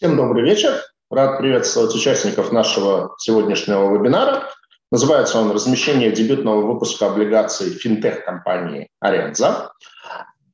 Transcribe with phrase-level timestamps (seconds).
[0.00, 0.80] Всем добрый вечер.
[1.10, 4.48] Рад приветствовать участников нашего сегодняшнего вебинара.
[4.92, 9.72] Называется он «Размещение дебютного выпуска облигаций финтех-компании «Аренза».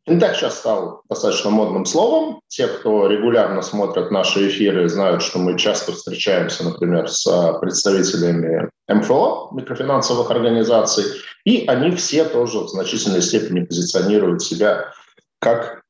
[0.09, 2.41] Финтех сейчас стал достаточно модным словом.
[2.49, 9.51] Те, кто регулярно смотрят наши эфиры, знают, что мы часто встречаемся, например, с представителями МФО,
[9.53, 11.05] микрофинансовых организаций,
[11.45, 14.91] и они все тоже в значительной степени позиционируют себя
[15.39, 15.83] как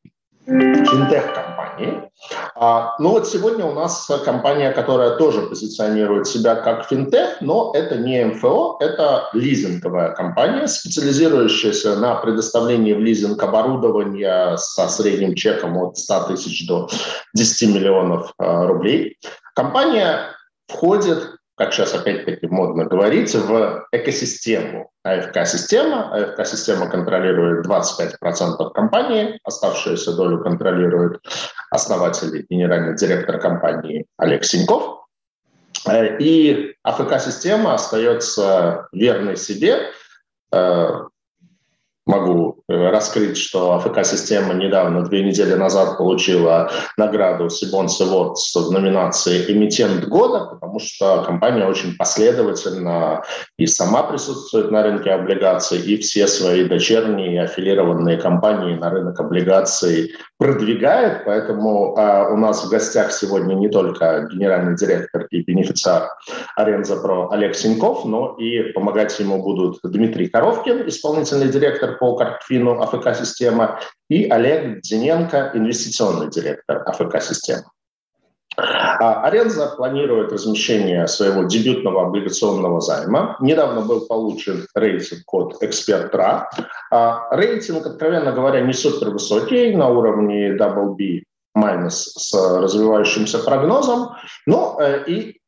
[0.47, 2.11] финтех-компании.
[2.55, 7.97] А, ну вот сегодня у нас компания, которая тоже позиционирует себя как финтех, но это
[7.97, 15.99] не МФО, это лизинговая компания, специализирующаяся на предоставлении в лизинг оборудования со средним чеком от
[15.99, 16.89] 100 тысяч до
[17.35, 19.19] 10 миллионов а, рублей.
[19.55, 20.29] Компания
[20.69, 26.13] входит как сейчас опять-таки модно говорить, в экосистему АФК-система.
[26.13, 31.21] АФК-система контролирует 25% компании, оставшуюся долю контролирует
[31.71, 35.07] основатель и генеральный директор компании Олег Синьков.
[36.19, 39.91] И АФК-система остается верной себе,
[40.53, 40.89] э,
[42.07, 49.53] могу э, раскрыть, что АФК-система недавно, две недели назад, получила награду Сибонс Awards в номинации
[49.53, 53.23] «Эмитент года», потому что компания очень последовательно
[53.59, 60.15] и сама присутствует на рынке облигаций, и все свои дочерние аффилированные компании на рынок облигаций
[60.39, 61.25] продвигает.
[61.25, 66.09] Поэтому э, у нас в гостях сегодня не только генеральный директор и бенефициар
[66.57, 72.17] Аренза Про Олег Синьков, но и помогать ему будут Дмитрий Коровкин, исполнительный директор по
[72.55, 77.65] Картфину АФК-система, и Олег Дзиненко, инвестиционный директор АФК-системы.
[78.57, 83.37] Аренза планирует размещение своего дебютного облигационного займа.
[83.41, 86.49] Недавно был получен рейтинг от Эксперт.ра.
[86.93, 91.25] А рейтинг, откровенно говоря, не супер высокий, на уровне double B
[91.57, 94.11] минус с развивающимся прогнозом.
[94.47, 95.41] Но э, и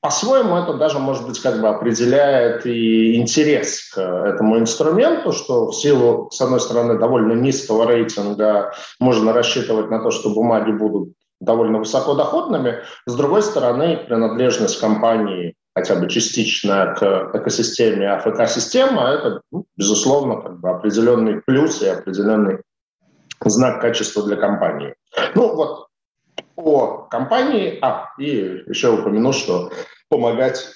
[0.00, 5.74] по-своему это даже, может быть, как бы определяет и интерес к этому инструменту, что в
[5.74, 11.78] силу, с одной стороны, довольно низкого рейтинга можно рассчитывать на то, что бумаги будут довольно
[11.78, 12.80] высокодоходными.
[13.06, 20.60] С другой стороны, принадлежность компании хотя бы частично к экосистеме АФК-система, это, ну, безусловно, как
[20.60, 22.58] бы определенный плюс и определенный
[23.44, 24.94] знак качества для компании.
[25.34, 25.86] Ну вот
[26.62, 27.78] по компании.
[27.82, 29.70] А, и еще упомяну, что
[30.10, 30.66] помогать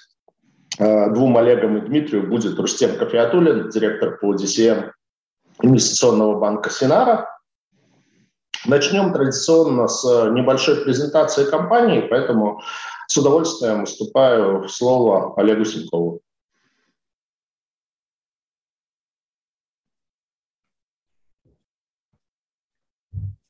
[0.79, 4.93] э, двум Олегам и Дмитрию будет Рустем Кафиатулин, директор по DCM
[5.61, 7.29] инвестиционного банка Синара.
[8.65, 12.63] Начнем традиционно с небольшой презентации компании, поэтому
[13.09, 16.21] с удовольствием уступаю слово Олегу Синкову.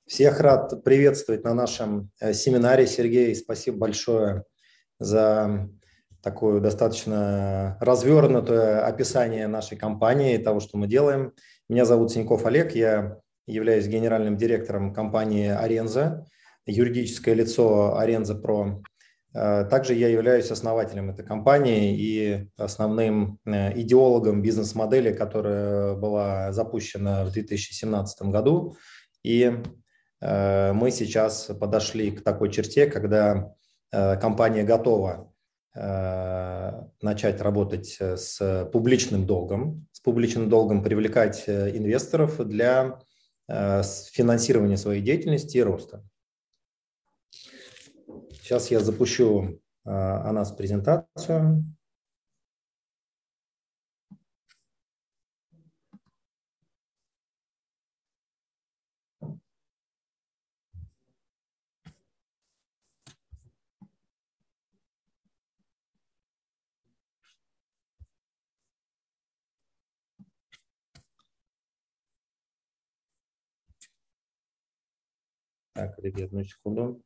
[0.07, 2.87] Всех рад приветствовать на нашем э, семинаре.
[2.87, 4.45] Сергей, спасибо большое
[4.99, 5.69] за
[6.23, 11.33] такое достаточно развернутое описание нашей компании, того, что мы делаем.
[11.69, 16.27] Меня зовут Синьков Олег, я являюсь генеральным директором компании «Аренза»,
[16.67, 18.83] юридическое лицо «Аренза Про».
[19.35, 27.25] Э, также я являюсь основателем этой компании и основным э, идеологом бизнес-модели, которая была запущена
[27.25, 28.77] в 2017 году.
[29.23, 29.61] И
[30.25, 33.53] Э, мы сейчас подошли к такой черте, когда
[34.21, 35.33] компания готова
[35.75, 42.99] э, начать работать с публичным долгом, с публичным долгом привлекать инвесторов для
[43.47, 46.03] финансирования своей деятельности и роста.
[48.31, 51.65] Сейчас я запущу о нас презентацию.
[75.75, 77.03] Так, коллеги, одну секунду.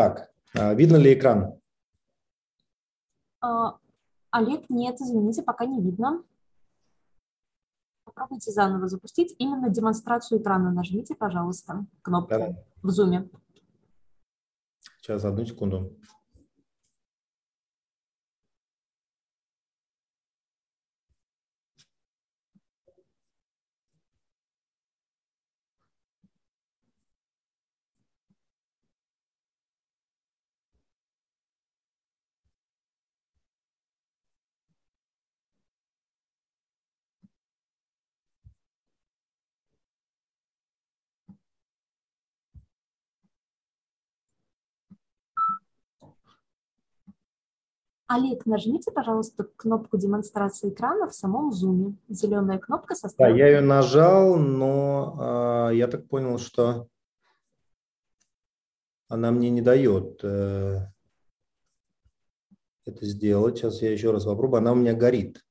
[0.00, 1.60] Так, а, видно ли экран?
[3.42, 3.76] А,
[4.30, 6.24] Олег, нет, извините, пока не видно.
[8.04, 9.36] Попробуйте заново запустить.
[9.38, 12.56] Именно демонстрацию экрана нажмите, пожалуйста, кнопку да.
[12.82, 13.28] в зуме.
[15.02, 15.94] Сейчас, одну секунду.
[48.12, 51.96] Олег, нажмите, пожалуйста, кнопку демонстрации экрана в самом зуме.
[52.08, 56.88] Зеленая кнопка со Да, я ее нажал, но э, я так понял, что
[59.06, 60.88] она мне не дает э,
[62.84, 63.58] это сделать.
[63.58, 64.58] Сейчас я еще раз попробую.
[64.58, 65.46] Она у меня горит.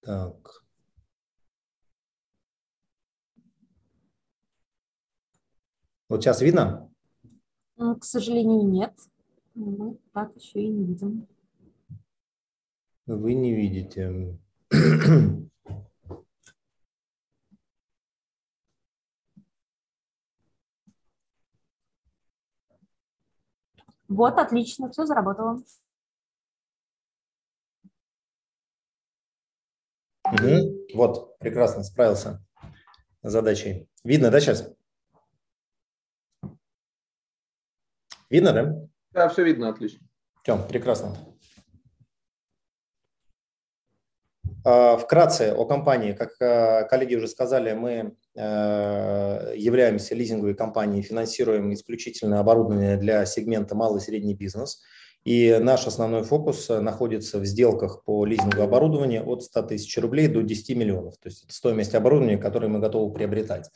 [0.00, 0.59] Так.
[6.10, 6.90] Вот сейчас видно?
[7.78, 8.92] К сожалению, нет.
[9.54, 11.28] Мы так еще и не видим.
[13.06, 14.36] Вы не видите.
[24.08, 25.62] Вот, отлично, все заработало.
[30.24, 30.96] Угу.
[30.96, 32.44] Вот, прекрасно, справился
[33.22, 33.88] с задачей.
[34.02, 34.68] Видно, да, сейчас?
[38.30, 38.74] Видно, да?
[39.12, 40.06] Да, все видно, отлично.
[40.42, 41.16] Все, прекрасно.
[44.64, 46.12] А, вкратце о компании.
[46.12, 53.74] Как а, коллеги уже сказали, мы а, являемся лизинговой компанией, финансируем исключительно оборудование для сегмента
[53.74, 54.80] малый и средний бизнес.
[55.24, 60.42] И наш основной фокус находится в сделках по лизингу оборудования от 100 тысяч рублей до
[60.42, 61.18] 10 миллионов.
[61.18, 63.70] То есть это стоимость оборудования, которое мы готовы приобретать.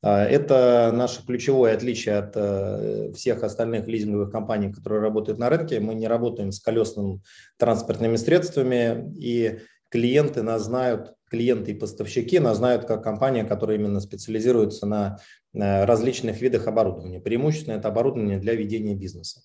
[0.00, 5.80] А, это наше ключевое отличие от э, всех остальных лизинговых компаний, которые работают на рынке.
[5.80, 7.20] Мы не работаем с колесными
[7.56, 14.00] транспортными средствами, и клиенты нас знают, клиенты и поставщики нас знают как компания, которая именно
[14.00, 15.18] специализируется на
[15.52, 17.20] различных видах оборудования.
[17.20, 19.42] Преимущественно это оборудование для ведения бизнеса.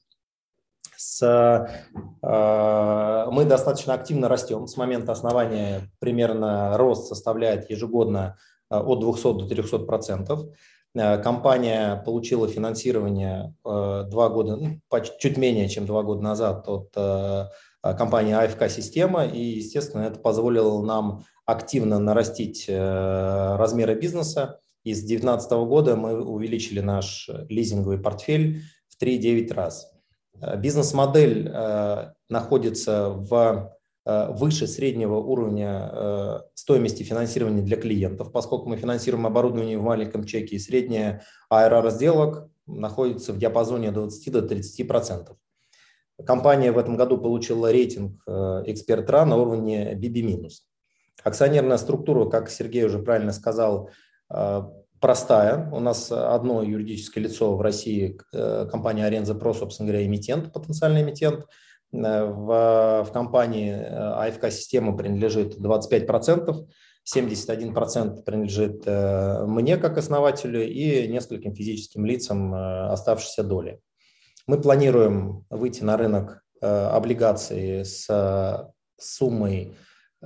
[0.95, 1.23] С,
[2.21, 4.67] э, мы достаточно активно растем.
[4.67, 10.45] С момента основания примерно рост составляет ежегодно Э, от 200 до 300 процентов.
[10.95, 14.79] Э, компания получила финансирование э, два года, ну,
[15.19, 16.93] чуть менее, чем два года назад от
[17.97, 24.61] компании АФК Система, и, естественно, это позволило нам активно нарастить размеры бизнеса.
[24.85, 29.91] И с 2019 года мы увеличили наш лизинговый портфель в 3,9 раз.
[30.55, 31.51] Бизнес-модель
[32.29, 33.72] находится в Э,
[34.05, 40.57] выше среднего уровня э, стоимости финансирования для клиентов, поскольку мы финансируем оборудование в маленьком чеке,
[40.57, 45.37] и средняя IRR сделок находится в диапазоне 20 до 30 процентов.
[46.25, 50.49] Компания в этом году получила рейтинг э, эксперт.ра на уровне BB-.
[51.23, 53.89] Акционерная структура, как Сергей уже правильно сказал,
[54.99, 55.69] простая.
[55.71, 61.45] У нас одно юридическое лицо в России, компания Аренза Про, собственно говоря, эмитент, потенциальный эмитент–
[61.55, 66.67] Э, в, в компании э, АФК система принадлежит 25%,
[67.13, 73.79] 71% принадлежит э, мне как основателю и нескольким физическим лицам оставшейся доли.
[74.47, 79.75] Мы планируем выйти на рынок облигаций с суммой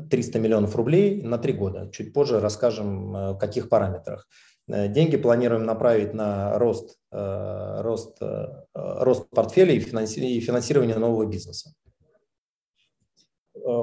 [0.09, 1.89] 300 миллионов рублей на три года.
[1.91, 4.27] Чуть позже расскажем, в каких параметрах.
[4.69, 11.73] Э, деньги планируем направить на рост, э, рост, э, рост портфеля и финансирование нового бизнеса.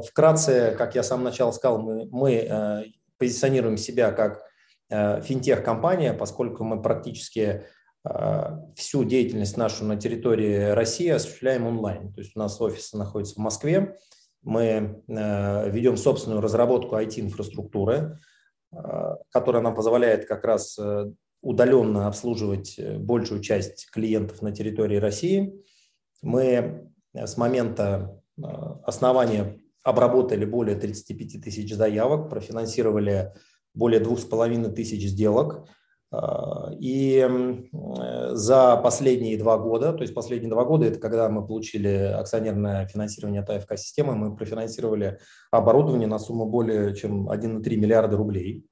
[0.06, 2.86] Вкратце, как я в самом начале сказал, мы, мы
[3.18, 4.42] позиционируем себя как
[4.88, 7.66] финтех-компания, поскольку мы практически
[8.76, 12.14] всю деятельность нашу на территории России осуществляем онлайн.
[12.14, 13.98] То есть у нас офис находится в Москве,
[14.40, 18.18] мы ведем собственную разработку IT-инфраструктуры,
[19.30, 25.54] которая нам позволяет как раз э, удаленно обслуживать э, большую часть клиентов на территории России.
[26.22, 28.20] Мы с момента
[28.84, 33.32] основания обработали более 35 тысяч заявок, профинансировали
[33.74, 35.68] более 2,5 тысяч сделок.
[36.78, 37.28] И
[38.30, 43.42] за последние два года, то есть последние два года, это когда мы получили акционерное финансирование
[43.42, 45.18] от АФК-системы, мы профинансировали
[45.50, 48.66] оборудование на сумму более чем 1,3 миллиарда рублей.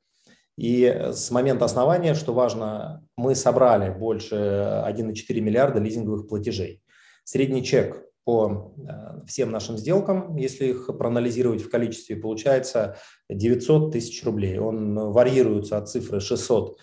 [0.58, 6.82] И с момента основания, что важно, мы собрали больше 1,4 миллиарда лизинговых платежей.
[7.24, 12.96] Средний чек по э, всем нашим сделкам, если их проанализировать в количестве, получается
[13.28, 14.58] 900 тысяч рублей.
[14.58, 16.74] Он варьируется от цифры 600 э,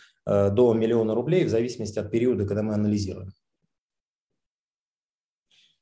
[0.51, 3.31] до миллиона рублей в зависимости от периода, когда мы анализируем.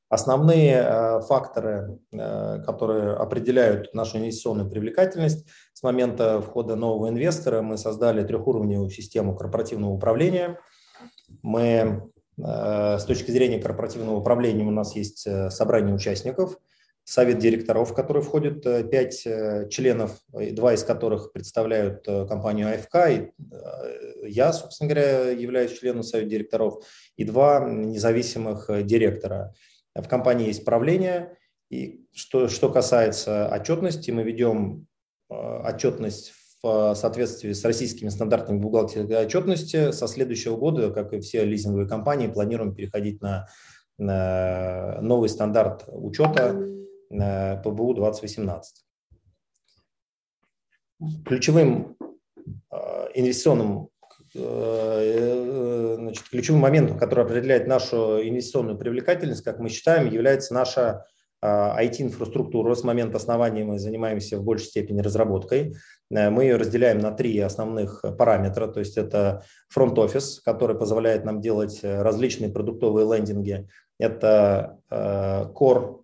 [0.09, 7.77] Основные э, факторы, э, которые определяют нашу инвестиционную привлекательность, с момента входа нового инвестора мы
[7.77, 10.61] создали трехуровневую систему корпоративного управления.
[11.41, 16.57] Мы э, с точки зрения корпоративного управления у нас есть собрание участников,
[17.07, 19.21] совет директоров, в который входит пять
[19.69, 23.31] членов, два из которых представляют компанию АФК, и
[24.23, 26.83] я, собственно говоря, являюсь членом совета директоров,
[27.15, 29.53] и два независимых директора.
[29.95, 31.37] В компании есть правление,
[31.69, 34.85] и что, что касается отчетности, мы ведем
[35.29, 39.91] отчетность в соответствии с российскими стандартами бухгалтерской отчетности.
[39.91, 43.47] Со следующего года, как и все лизинговые компании, планируем переходить на,
[43.97, 46.67] на новый стандарт учета
[47.09, 48.85] ПБУ 2018.
[51.25, 51.95] Ключевым
[52.71, 53.89] э, инвестиционным
[54.35, 61.05] э, значит, ключевым моментом, который определяет нашу инвестиционную привлекательность, как мы считаем, является наша
[61.43, 62.75] IT-инфраструктуру.
[62.75, 65.75] С момента основания мы занимаемся в большей степени разработкой.
[66.09, 68.67] Э, мы ее разделяем на три основных параметра.
[68.67, 73.67] То есть это фронт-офис, который позволяет нам делать э, различные продуктовые лендинги.
[73.99, 76.01] Это э, core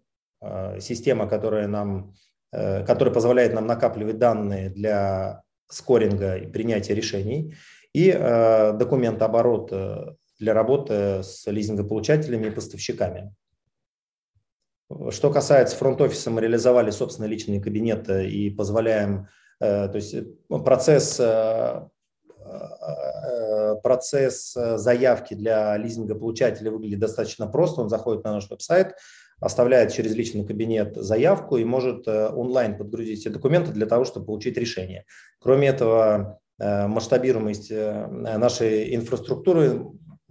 [0.80, 2.14] система, которая, нам,
[2.52, 7.56] которая позволяет нам накапливать данные для скоринга и принятия решений.
[7.94, 9.72] И документооборот
[10.40, 13.34] для работы с лизингополучателями и поставщиками.
[15.10, 19.28] Что касается фронт-офиса, мы реализовали собственные личные кабинеты и позволяем,
[19.60, 21.88] э, то есть э, процесс, э,
[23.82, 27.82] процесс заявки для лизингополучателя выглядит достаточно просто.
[27.82, 28.96] Он заходит на наш веб-сайт,
[29.44, 34.58] оставляет через личный кабинет заявку и может онлайн подгрузить все документы для того, чтобы получить
[34.58, 35.06] решение.
[35.40, 39.86] Кроме этого, масштабируемость нашей инфраструктуры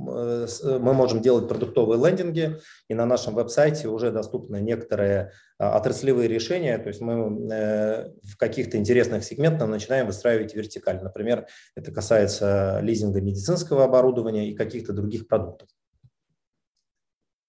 [0.08, 0.46] Э,
[0.80, 6.88] мы можем делать продуктовые лендинги, и на нашем веб-сайте уже доступны некоторые отраслевые решения, то
[6.88, 11.02] есть мы э, в каких-то интересных сегментах начинаем выстраивать вертикаль.
[11.02, 15.68] Например, это касается лизинга медицинского оборудования и каких-то других продуктов.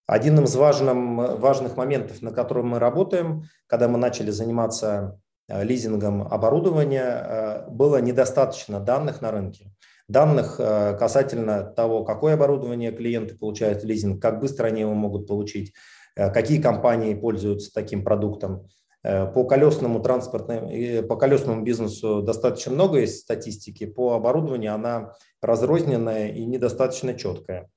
[0.07, 6.23] Один из важным, важных моментов, на котором мы работаем, когда мы начали заниматься э, лизингом
[6.23, 9.71] оборудования, было недостаточно данных на рынке
[10.07, 15.27] данных э, касательно того, какое оборудование клиенты получают в лизинг, как быстро они его могут
[15.27, 15.73] получить,
[16.15, 18.67] э, какие компании пользуются таким продуктом.
[19.03, 26.29] Э, по колесному транспортному, по колесному бизнесу достаточно много есть статистики, по оборудованию она разрозненная
[26.29, 27.69] и недостаточно четкая.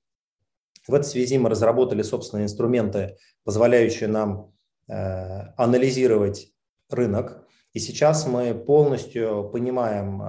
[0.87, 4.53] В этой связи мы разработали собственные инструменты, позволяющие нам
[4.87, 6.53] анализировать
[6.91, 7.45] рынок.
[7.73, 10.23] И сейчас мы полностью понимаем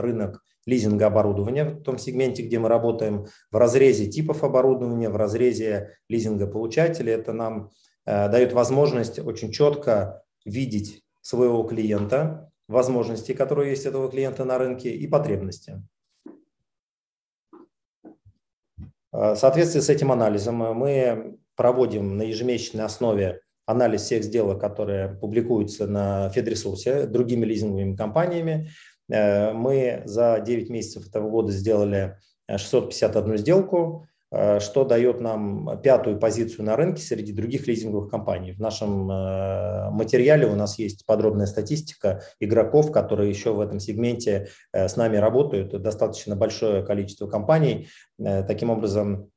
[0.00, 5.96] рынок лизинга оборудования в том сегменте, где мы работаем, в разрезе типов оборудования, в разрезе
[6.10, 7.14] лизинга получателей.
[7.14, 7.70] Это нам
[8.04, 14.90] э, дает возможность очень четко видеть своего клиента, возможности, которые есть этого клиента на рынке
[14.94, 15.82] и потребности.
[19.07, 25.08] Э, в соответствии с этим анализом мы проводим на ежемесячной основе анализ всех сделок, которые
[25.08, 28.70] публикуются на Федресурсе другими лизинговыми компаниями.
[29.10, 32.16] Э, мы за 9 месяцев этого года сделали
[32.48, 38.52] 651 э, сделку, э, что дает нам пятую позицию на рынке среди других лизинговых компаний.
[38.52, 39.06] В нашем
[39.94, 45.80] материале у нас есть подробная статистика игроков, которые еще в этом сегменте с нами работают.
[45.80, 47.88] Достаточно большое количество компаний.
[48.18, 49.30] Таким образом,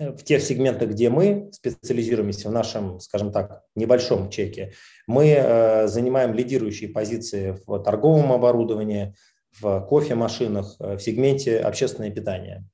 [0.00, 4.72] в тех сегментах, где мы специализируемся в нашем, скажем так, небольшом чеке,
[5.06, 9.14] мы э, занимаем лидирующие позиции в торговом оборудовании,
[9.60, 12.64] в кофемашинах, э, в сегменте общественное питание.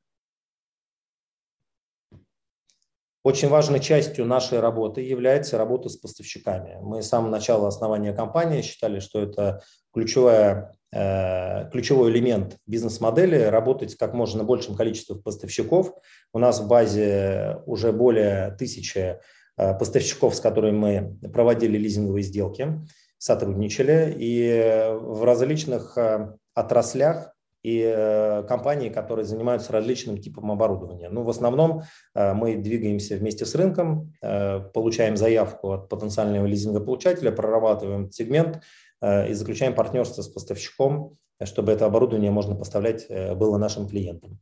[3.26, 6.78] Очень важной частью нашей работы является работа с поставщиками.
[6.80, 13.97] Мы с самого начала основания компании считали, что это ключевая Э, ключевой элемент бизнес-модели– работать
[13.97, 15.92] как можно большим количеством поставщиков.
[16.33, 19.18] У нас в базе уже более тысячи
[19.59, 20.76] э, поставщиков, с которыми
[21.21, 22.80] мы проводили лизинговые сделки,
[23.18, 27.35] сотрудничали, и в различных э, отраслях
[27.66, 31.08] и компании, которые занимаются различным типом оборудования.
[31.08, 31.82] Ну, в основном
[32.14, 38.62] мы двигаемся вместе с рынком, получаем заявку от потенциального лизингополучателя, прорабатываем сегмент,
[39.00, 44.40] Э, и заключаем партнерство с поставщиком, чтобы это оборудование можно поставлять э, было нашим клиентам.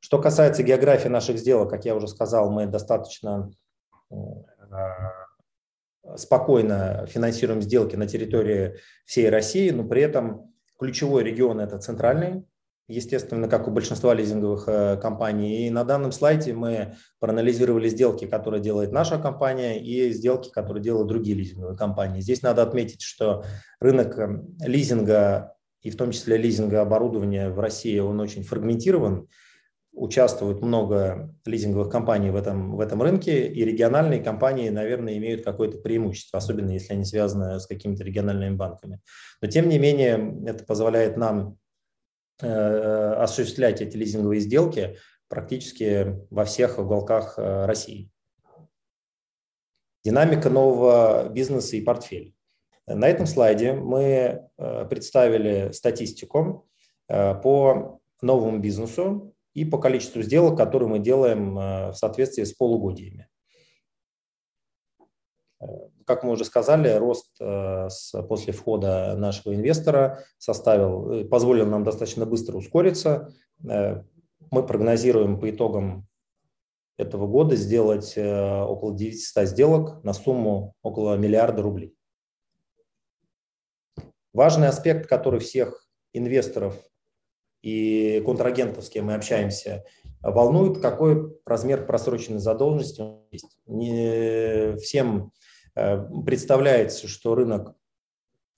[0.00, 3.50] Что касается географии наших сделок, как я уже сказал, мы достаточно
[4.10, 4.16] э,
[6.16, 8.76] спокойно финансируем сделки на территории
[9.06, 10.53] всей России, но при этом
[10.84, 12.44] ключевой регион– это центральный,
[12.88, 15.66] естественно, как у большинства лизинговых э, компаний.
[15.66, 21.08] И на данном слайде мы проанализировали сделки, которые делает наша компания, и сделки, которые делают
[21.08, 22.20] другие лизинговые компании.
[22.20, 23.44] Здесь надо отметить, что
[23.80, 29.28] рынок э, лизинга и в том числе лизинга оборудования в России, он очень фрагментирован.
[29.94, 35.78] Участвует много лизинговых компаний в этом, в этом рынке, и региональные компании, наверное, имеют какое-то
[35.78, 39.00] преимущество, особенно если они связаны с какими-то региональными банками.
[39.40, 41.58] Но, тем не менее, это позволяет нам
[42.42, 44.98] э, осуществлять эти лизинговые сделки
[45.28, 48.10] практически во всех уголках э, России.
[50.04, 52.32] Динамика нового бизнеса и портфеля.
[52.86, 56.68] На этом слайде мы э, представили статистику
[57.08, 63.28] э, по новому бизнесу и по количеству сделок, которые мы делаем в соответствии с полугодиями.
[66.06, 67.38] Как мы уже сказали, рост
[68.28, 73.32] после входа нашего инвестора составил, позволил нам достаточно быстро ускориться
[74.54, 76.06] мы прогнозируем по итогам
[76.96, 81.96] этого года сделать э, около 900 сделок на сумму около миллиарда рублей.
[84.32, 86.76] Важный аспект, который всех инвесторов
[87.64, 89.84] и контрагентов, с кем мы общаемся,
[90.20, 93.56] волнует, какой размер просроченной задолженности есть.
[93.66, 95.32] Не всем
[95.74, 97.74] э, представляется, что рынок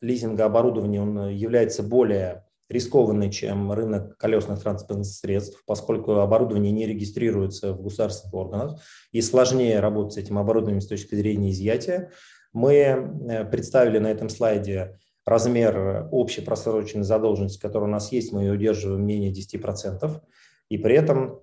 [0.00, 7.74] лизинга оборудования он является более рискованный, чем рынок колесных транспортных средств, поскольку оборудование не регистрируется
[7.74, 8.80] в государственных органах
[9.12, 12.10] и сложнее работать с этим оборудованием с точки зрения изъятия.
[12.52, 18.42] Мы э, представили на этом слайде размер общей просроченной задолженности, которая у нас есть, мы
[18.42, 20.22] ее удерживаем менее 10%.
[20.68, 21.40] И при этом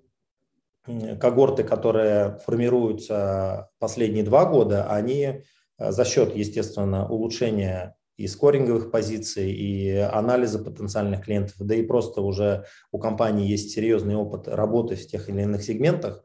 [1.19, 5.43] когорты, которые формируются последние два года, они
[5.77, 12.21] э, за счет, естественно, улучшения и скоринговых позиций, и анализа потенциальных клиентов, да и просто
[12.21, 16.23] уже у компании есть серьезный опыт работы в тех или иных сегментах,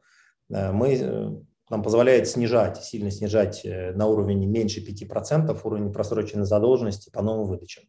[0.50, 1.31] э, мы, э,
[1.71, 7.49] нам позволяет снижать, сильно снижать э, на уровень меньше 5% уровень просроченной задолженности по новым
[7.49, 7.85] выдачам.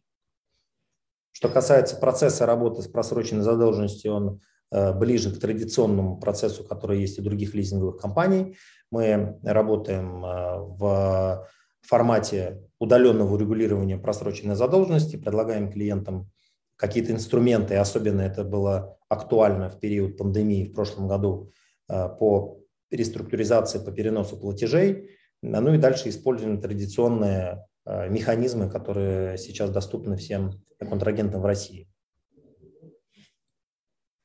[1.32, 7.22] Что касается процесса работы с просроченной задолженностью, он ближе к традиционному процессу, который есть у
[7.22, 8.56] других лизинговых компаний.
[8.92, 11.48] Мы работаем в
[11.82, 16.30] формате удаленного урегулирования просроченной задолженности, предлагаем клиентам
[16.76, 21.52] какие-то инструменты, особенно это было актуально в период пандемии в прошлом году
[21.88, 22.59] э, по
[22.90, 25.10] реструктуризации, по переносу платежей,
[25.42, 31.88] ну и дальше используем традиционные э, механизмы, которые сейчас доступны всем контрагентам в России.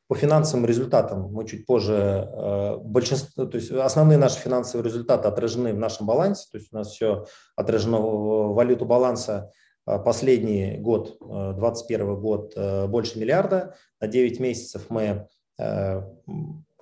[0.08, 5.74] По финансовым результатам мы чуть позже, э, большинство, то есть основные наши финансовые результаты отражены
[5.74, 7.26] в нашем балансе, то есть у нас все
[7.56, 9.52] отражено в валюту баланса.
[9.86, 13.76] Последний год, 2021 э, год, больше миллиарда.
[14.02, 15.28] На 9 месяцев мы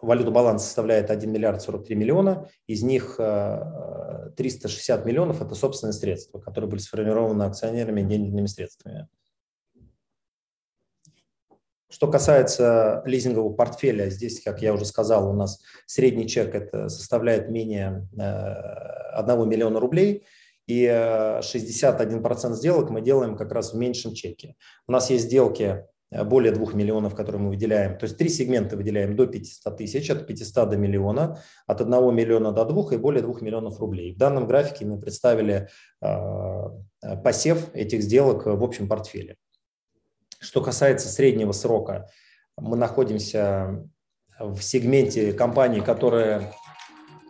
[0.04, 6.70] валюту баланса составляет 1 миллиард 43 миллиона, из них 360 миллионов– это собственные средства, которые
[6.70, 9.08] были сформированы акционерами денежными средствами.
[11.94, 17.52] Что касается лизингового портфеля, здесь, как я уже сказал, у нас средний чек это составляет
[17.52, 20.26] менее 1 э, миллиона рублей,
[20.66, 24.56] и 61% э, сделок мы делаем как раз в меньшем чеке.
[24.88, 25.86] У нас есть сделки э,
[26.26, 27.98] более 2 миллионов, которые мы выделяем.
[27.98, 32.52] То есть три сегмента выделяем до 500 тысяч, от 500 до миллиона, от 1 миллиона
[32.52, 34.14] до 2 и более 2 миллионов рублей.
[34.14, 35.70] В данном графике мы представили
[37.24, 39.38] посев этих сделок в общем портфеле.
[40.40, 42.10] Что касается среднего срока,
[42.58, 43.84] мы находимся
[44.40, 46.52] в сегменте компаний, которые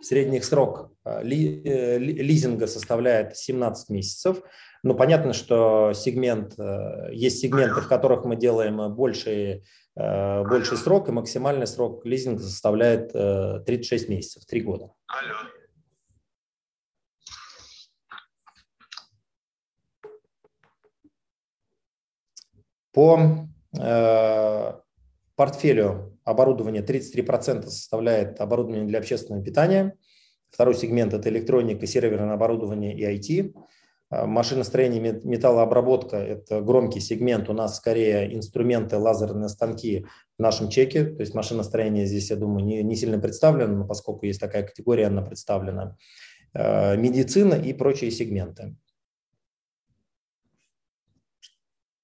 [0.02, 4.42] средний срок лизинга составляет 17 месяцев.
[4.82, 9.64] Но понятно, что сегмент, э, есть сегменты, в которых мы делаем больший,
[9.96, 14.90] больший срок, и максимальный срок лизинга составляет 36 месяцев, 3 года.
[15.06, 15.50] Алло.
[22.94, 24.72] По э,
[25.34, 29.98] портфелю оборудования 33% составляет оборудование для общественного питания.
[30.54, 33.56] Второй сегмент– это электроника, серверное оборудование и IT.
[34.12, 37.50] Э, машиностроение, металлообработка– это громкий сегмент.
[37.50, 40.06] У нас скорее инструменты, лазерные станки
[40.38, 41.06] в нашем чеке.
[41.06, 45.08] То есть машиностроение здесь, я думаю, не, не сильно представлено, но поскольку есть такая категория,
[45.08, 45.96] она представлена.
[46.52, 48.76] Э, медицина и прочие сегменты.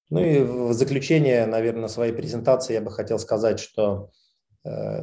[0.09, 4.11] Ну и в заключение, наверное, своей презентации я бы хотел сказать, что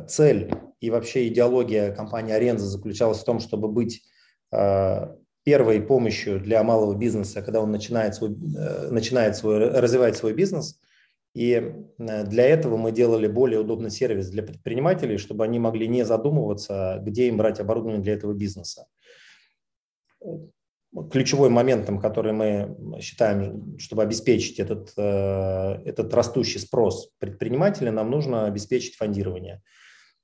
[0.09, 4.03] цель и вообще идеология компании Аренза заключалась в том, чтобы быть
[4.53, 10.35] э, первой помощью для малого бизнеса, когда он начинает свой, э, начинает свой, развивать свой
[10.35, 10.81] бизнес.
[11.35, 17.01] И для этого мы делали более удобный сервис для предпринимателей, чтобы они могли не задумываться,
[17.03, 18.87] где им брать оборудование для этого бизнеса
[21.11, 28.47] ключевой моментом, который мы считаем, чтобы обеспечить этот, э, этот растущий спрос предпринимателя, нам нужно
[28.47, 29.63] обеспечить фондирование.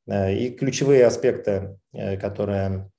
[0.07, 1.79] И ключевые аспекты,
[2.20, 2.90] которые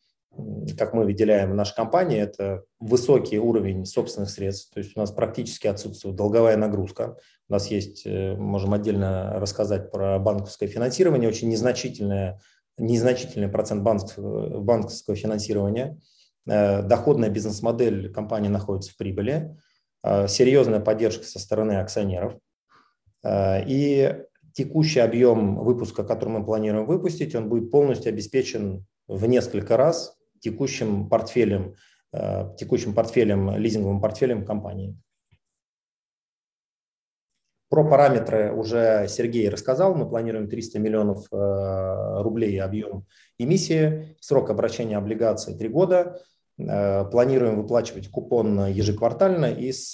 [0.78, 5.12] как мы выделяем в нашей компании, это высокий уровень собственных средств, то есть у нас
[5.12, 7.17] практически отсутствует долговая нагрузка.
[7.47, 12.39] У нас есть, э, можем отдельно рассказать про банковское финансирование, очень незначительное,
[12.78, 15.97] незначительный процент банковского, банковского финансирования.
[16.48, 19.58] Э, доходная бизнес-модель компании находится в прибыли,
[20.04, 22.38] э, серьезная поддержка со стороны акционеров.
[23.28, 30.16] И текущий объем выпуска, который мы планируем выпустить, он будет полностью обеспечен в несколько раз
[30.40, 31.76] текущим портфелем,
[32.14, 34.98] э, текущим портфелем, лизинговым портфелем компании.
[37.68, 39.96] Про параметры уже Сергей рассказал.
[39.96, 43.06] Мы планируем 300 миллионов э, рублей объем
[43.38, 46.22] эмиссии, срок обращения облигаций 3 года.
[46.58, 49.94] Э, планируем выплачивать купон ежеквартально и с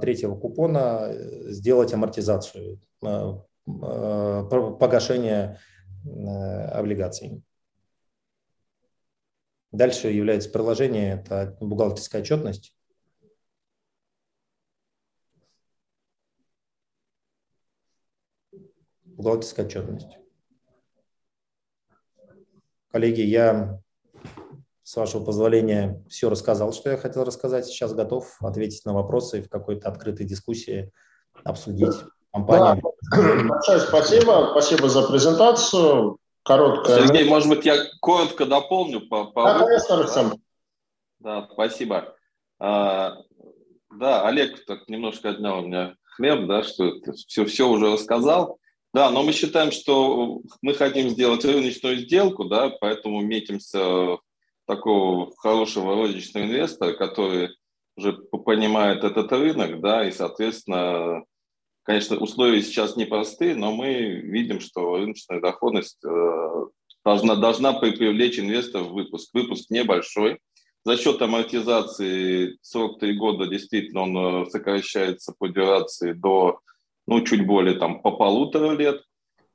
[0.00, 1.12] третьего купона
[1.46, 2.80] сделать амортизацию,
[3.64, 5.58] погашение
[6.04, 7.42] облигаций.
[9.72, 12.74] Дальше является приложение, это бухгалтерская отчетность.
[19.04, 20.18] Бухгалтерская отчетность.
[22.90, 23.82] Коллеги, я,
[24.86, 27.66] с вашего позволения, все рассказал, что я хотел рассказать.
[27.66, 30.92] Сейчас готов ответить на вопросы в какой-то открытой дискуссии,
[31.42, 31.92] обсудить
[32.32, 32.80] компанию.
[33.10, 33.48] Да.
[33.48, 34.50] Большое спасибо.
[34.52, 37.04] Спасибо за презентацию короткая.
[37.04, 40.36] Сергей, может быть, я коротко дополню по, по да, конечно, Александр.
[41.18, 42.14] Да, спасибо.
[42.60, 43.16] А,
[43.90, 46.92] да, Олег так немножко отнял у меня хлеб, да, что
[47.26, 48.60] все, все уже рассказал.
[48.94, 54.18] Да, но мы считаем, что мы хотим сделать рыночную сделку, да, поэтому метимся
[54.66, 57.50] такого хорошего розничного инвестора, который
[57.96, 61.24] уже понимает этот рынок, да, и, соответственно,
[61.86, 66.64] Конечно, условия сейчас непростые, но мы видим, что рыночная доходность э,
[67.04, 69.30] должна, должна привлечь инвесторов в выпуск.
[69.32, 70.40] Выпуск небольшой.
[70.84, 76.58] За счет амортизации срок 3 года действительно он э, сокращается по дюрации до
[77.06, 79.02] ну, чуть более там, по полутора лет.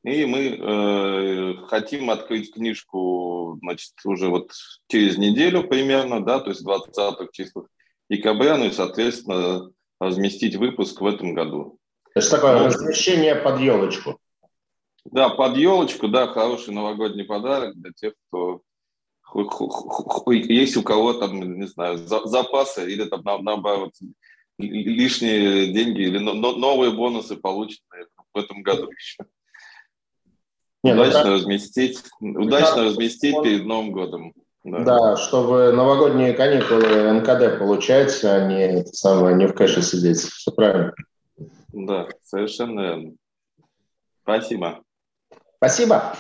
[0.03, 4.51] И мы э, хотим открыть книжку значит, уже вот
[4.87, 7.67] через неделю примерно, да, то есть 20 числах
[8.09, 11.77] декабря, ну и, соответственно, разместить выпуск в этом году.
[12.13, 14.19] То есть такое размещение под елочку.
[15.05, 18.61] Да, под елочку, да, хороший новогодний подарок для тех, кто
[20.27, 23.93] есть у кого там, не знаю, запасы или там наоборот
[24.57, 29.25] лишние деньги или новые бонусы полученные в этом году еще.
[30.83, 34.33] Нет, ну удачно ну, разместить, удачно разместить перед Новым годом.
[34.63, 34.79] Да.
[34.79, 40.19] да, чтобы новогодние каникулы НКД получать, а не, самое, не в кэше сидеть.
[40.19, 40.93] Все правильно.
[41.73, 43.13] Да, совершенно верно.
[44.21, 44.83] Спасибо.
[45.57, 46.15] Спасибо.